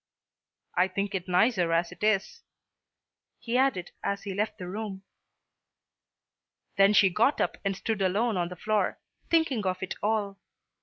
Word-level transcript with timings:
"I 0.73 0.87
think 0.87 1.13
it 1.13 1.27
nicer 1.27 1.71
as 1.71 1.91
it 1.91 2.01
is," 2.03 2.41
he 3.39 3.55
added 3.55 3.91
as 4.03 4.23
he 4.23 4.33
left 4.33 4.57
the 4.57 4.67
room. 4.67 5.03
Then 6.75 6.93
she 6.93 7.11
got 7.11 7.39
up 7.39 7.57
and 7.63 7.77
stood 7.77 8.01
alone 8.01 8.35
on 8.35 8.49
the 8.49 8.55
floor, 8.55 8.99
thinking 9.29 9.63
of 9.67 9.83
it 9.83 9.93
all. 10.01 10.39